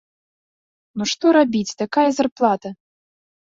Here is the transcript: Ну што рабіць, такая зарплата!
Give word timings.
Ну 1.01 1.09
што 1.11 1.25
рабіць, 1.37 1.77
такая 1.83 2.09
зарплата! 2.23 2.75